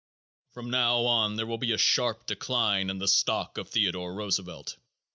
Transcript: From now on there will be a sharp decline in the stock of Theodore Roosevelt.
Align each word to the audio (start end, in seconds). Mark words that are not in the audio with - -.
From 0.53 0.71
now 0.71 1.05
on 1.05 1.35
there 1.35 1.45
will 1.45 1.59
be 1.59 1.73
a 1.73 1.77
sharp 1.77 2.25
decline 2.25 2.89
in 2.89 2.97
the 2.97 3.07
stock 3.07 3.59
of 3.59 3.69
Theodore 3.69 4.15
Roosevelt. 4.15 4.77